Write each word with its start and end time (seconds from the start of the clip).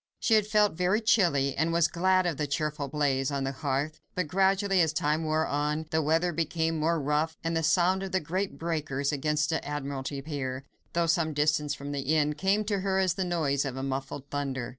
She 0.19 0.33
had 0.33 0.47
felt 0.47 0.73
very 0.73 0.99
chilly, 0.99 1.55
and 1.55 1.71
was 1.71 1.87
glad 1.87 2.25
of 2.25 2.37
the 2.37 2.47
cheerful 2.47 2.87
blaze 2.87 3.29
in 3.29 3.43
the 3.43 3.51
hearth: 3.51 3.99
but 4.15 4.27
gradually, 4.27 4.81
as 4.81 4.93
time 4.93 5.23
wore 5.23 5.45
on, 5.45 5.85
the 5.91 6.01
weather 6.01 6.33
became 6.33 6.75
more 6.79 6.99
rough, 6.99 7.37
and 7.43 7.55
the 7.55 7.61
sound 7.61 8.01
of 8.01 8.11
the 8.11 8.19
great 8.19 8.57
breakers 8.57 9.11
against 9.11 9.51
the 9.51 9.63
Admiralty 9.63 10.19
Pier, 10.23 10.65
though 10.93 11.05
some 11.05 11.33
distance 11.35 11.75
from 11.75 11.91
the 11.91 12.01
inn, 12.01 12.33
came 12.33 12.65
to 12.65 12.79
her 12.79 12.97
as 12.97 13.13
the 13.13 13.23
noise 13.23 13.63
of 13.63 13.75
muffled 13.75 14.27
thunder. 14.31 14.69